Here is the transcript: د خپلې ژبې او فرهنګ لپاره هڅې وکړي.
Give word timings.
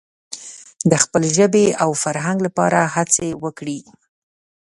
د 0.91 0.93
خپلې 1.03 1.29
ژبې 1.37 1.65
او 1.83 1.89
فرهنګ 2.03 2.37
لپاره 2.47 2.79
هڅې 2.95 3.27
وکړي. 3.43 3.79